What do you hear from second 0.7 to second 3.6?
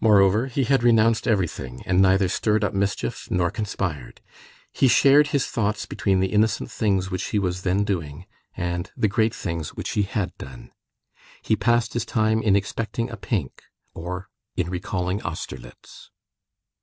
renounced everything, and neither stirred up mischief nor